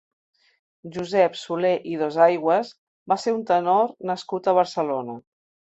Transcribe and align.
Josep 0.95 1.37
Soler 1.41 1.73
i 1.91 1.99
Dosaigües 2.01 2.73
va 3.13 3.19
ser 3.27 3.37
un 3.39 3.47
tenor 3.53 3.95
nascut 4.15 4.51
a 4.53 4.59
Barcelona. 4.63 5.21